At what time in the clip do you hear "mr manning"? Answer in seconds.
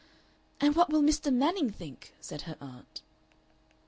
1.03-1.69